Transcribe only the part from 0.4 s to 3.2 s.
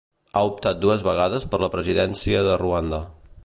optat dues vegades per a la presidència de Ruanda.